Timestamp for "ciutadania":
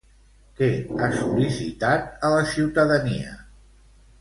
2.55-3.39